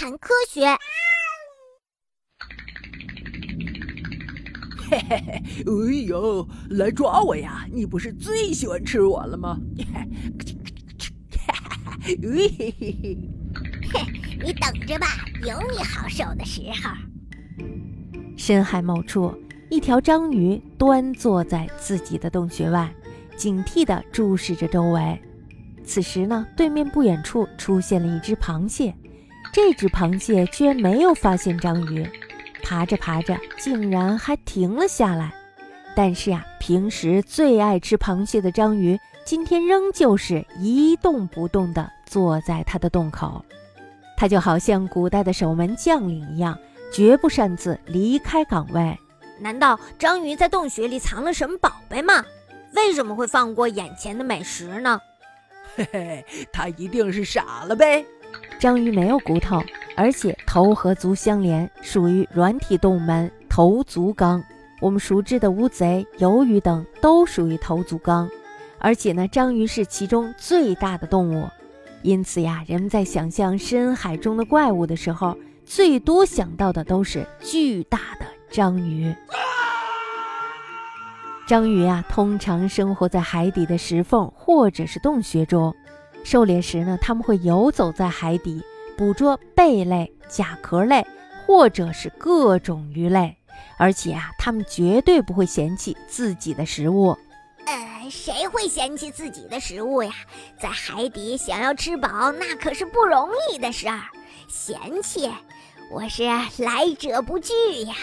[0.00, 0.64] 谈科学。
[4.88, 7.66] 嘿嘿嘿，哎呦，来抓我呀！
[7.70, 9.60] 你不是最喜欢吃我了吗？
[9.74, 9.84] 嘿
[12.16, 13.26] 嘿嘿，
[14.42, 15.06] 你等着吧，
[15.42, 16.96] 有你好受的时候。
[18.38, 19.36] 深海某处，
[19.68, 22.90] 一条章鱼端坐在自己的洞穴外，
[23.36, 25.20] 警惕地注视着周围。
[25.84, 28.94] 此时呢，对面不远处出现了一只螃蟹，
[29.52, 32.08] 这只螃蟹居然没有发现章鱼，
[32.62, 35.32] 爬着爬着，竟然还停了下来。
[35.96, 43.44] 但是呀，平时最爱吃螃蟹的章鱼，今天仍旧是一动不动地坐在它的洞口。
[44.16, 46.56] 它就好像古代的守门将领一样，
[46.92, 48.96] 绝不擅自离开岗位。
[49.40, 52.24] 难道章鱼在洞穴里藏了什么宝贝吗？
[52.74, 55.00] 为什么会放过眼前的美食呢？
[55.74, 58.04] 嘿嘿，它一定是傻了呗。
[58.60, 59.58] 章鱼没有骨头，
[59.96, 64.44] 而且头和足相连，属于软体动物门头足纲。
[64.82, 68.28] 我们熟知的乌贼、鱿鱼等都属于头足纲，
[68.78, 71.48] 而且呢，章鱼是其中最大的动物。
[72.02, 79.14] 因此呀，人们在想象深海中的怪物的时候，最多想到的都是巨大的章鱼。
[81.46, 85.74] 章鱼啊，通常生活在海底的石缝或者是洞穴中。
[86.24, 88.62] 狩猎时呢，它们会游走在海底，
[88.96, 91.04] 捕捉贝类、甲壳类
[91.46, 93.36] 或者是各种鱼类。
[93.78, 97.16] 而且啊，它们绝对不会嫌弃自己的食物。
[97.66, 100.12] 呃，谁会嫌弃自己的食物呀？
[100.60, 104.00] 在海底想要吃饱，那可是不容易的事儿。
[104.48, 105.30] 嫌弃，
[105.90, 107.52] 我是来者不拒
[107.86, 107.94] 呀。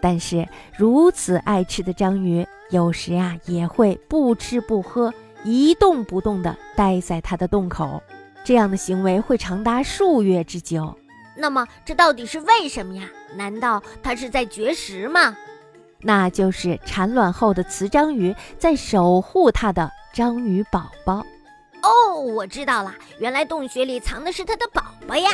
[0.00, 2.46] 但是如此爱吃的章鱼。
[2.70, 5.12] 有时啊，也会不吃不喝，
[5.44, 8.02] 一动不动地待在它的洞口，
[8.44, 10.96] 这样的行为会长达数月之久。
[11.36, 13.08] 那么，这到底是为什么呀？
[13.34, 15.36] 难道它是在绝食吗？
[16.00, 21.24] 那就是产卵后的雌章鱼在守护它的章鱼宝宝。
[21.82, 25.30] 哦，我知道了，原来洞穴里藏的是它的宝宝呀。